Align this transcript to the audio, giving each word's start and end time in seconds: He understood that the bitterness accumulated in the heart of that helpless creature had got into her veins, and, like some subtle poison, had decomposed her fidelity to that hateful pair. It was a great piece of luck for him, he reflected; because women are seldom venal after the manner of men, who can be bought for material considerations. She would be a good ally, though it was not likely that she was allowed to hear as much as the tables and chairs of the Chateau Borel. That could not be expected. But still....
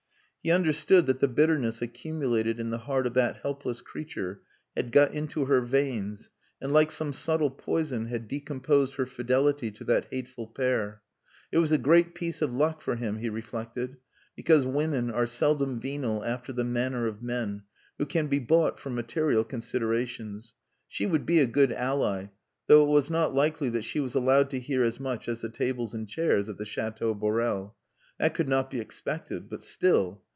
He 0.43 0.49
understood 0.49 1.05
that 1.05 1.19
the 1.19 1.27
bitterness 1.27 1.83
accumulated 1.83 2.59
in 2.59 2.71
the 2.71 2.79
heart 2.79 3.05
of 3.05 3.13
that 3.13 3.35
helpless 3.43 3.79
creature 3.79 4.41
had 4.75 4.91
got 4.91 5.13
into 5.13 5.45
her 5.45 5.61
veins, 5.61 6.31
and, 6.59 6.73
like 6.73 6.89
some 6.89 7.13
subtle 7.13 7.51
poison, 7.51 8.07
had 8.07 8.27
decomposed 8.27 8.95
her 8.95 9.05
fidelity 9.05 9.69
to 9.69 9.83
that 9.83 10.07
hateful 10.09 10.47
pair. 10.47 11.03
It 11.51 11.59
was 11.59 11.71
a 11.71 11.77
great 11.77 12.15
piece 12.15 12.41
of 12.41 12.51
luck 12.51 12.81
for 12.81 12.95
him, 12.95 13.19
he 13.19 13.29
reflected; 13.29 13.97
because 14.35 14.65
women 14.65 15.11
are 15.11 15.27
seldom 15.27 15.79
venal 15.79 16.25
after 16.25 16.51
the 16.51 16.63
manner 16.63 17.05
of 17.05 17.21
men, 17.21 17.61
who 17.99 18.07
can 18.07 18.25
be 18.25 18.39
bought 18.39 18.79
for 18.79 18.89
material 18.89 19.43
considerations. 19.43 20.55
She 20.87 21.05
would 21.05 21.23
be 21.27 21.37
a 21.39 21.45
good 21.45 21.71
ally, 21.71 22.29
though 22.65 22.81
it 22.83 22.89
was 22.89 23.11
not 23.11 23.35
likely 23.35 23.69
that 23.69 23.85
she 23.85 23.99
was 23.99 24.15
allowed 24.15 24.49
to 24.49 24.59
hear 24.59 24.83
as 24.83 24.99
much 24.99 25.29
as 25.29 25.41
the 25.41 25.49
tables 25.49 25.93
and 25.93 26.09
chairs 26.09 26.47
of 26.47 26.57
the 26.57 26.65
Chateau 26.65 27.13
Borel. 27.13 27.75
That 28.17 28.33
could 28.33 28.49
not 28.49 28.71
be 28.71 28.79
expected. 28.79 29.47
But 29.47 29.61
still.... 29.63 30.23